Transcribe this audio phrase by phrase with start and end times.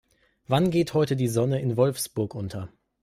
[0.47, 2.73] Wann geht heute die Sonne in Wolfsburg unter?